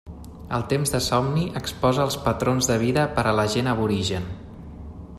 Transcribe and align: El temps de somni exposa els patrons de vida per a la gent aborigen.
El 0.57 0.63
temps 0.71 0.93
de 0.93 1.01
somni 1.07 1.43
exposa 1.61 2.03
els 2.09 2.17
patrons 2.25 2.73
de 2.73 2.81
vida 2.87 3.07
per 3.19 3.27
a 3.29 3.35
la 3.41 3.49
gent 3.57 3.71
aborigen. 3.75 4.31